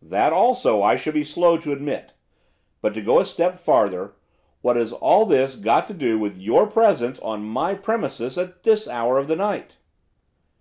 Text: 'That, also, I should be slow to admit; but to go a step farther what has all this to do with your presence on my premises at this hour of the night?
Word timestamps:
'That, 0.00 0.32
also, 0.32 0.80
I 0.80 0.94
should 0.94 1.14
be 1.14 1.24
slow 1.24 1.58
to 1.58 1.72
admit; 1.72 2.12
but 2.80 2.94
to 2.94 3.02
go 3.02 3.18
a 3.18 3.24
step 3.26 3.58
farther 3.58 4.14
what 4.62 4.76
has 4.76 4.92
all 4.92 5.26
this 5.26 5.60
to 5.60 5.92
do 5.92 6.20
with 6.20 6.38
your 6.38 6.68
presence 6.68 7.18
on 7.18 7.42
my 7.44 7.74
premises 7.74 8.38
at 8.38 8.62
this 8.62 8.86
hour 8.86 9.18
of 9.18 9.26
the 9.26 9.34
night? 9.34 9.76